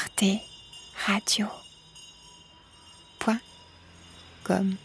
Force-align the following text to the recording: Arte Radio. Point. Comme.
Arte 0.00 0.40
Radio. 1.06 1.46
Point. 3.18 3.40
Comme. 4.44 4.76